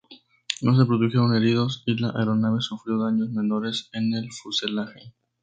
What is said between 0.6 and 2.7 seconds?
No se produjeron heridos y la aeronave